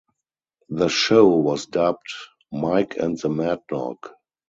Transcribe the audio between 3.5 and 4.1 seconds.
Dog".